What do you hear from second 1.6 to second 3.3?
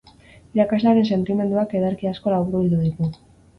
ederki asko laburbildu ditu.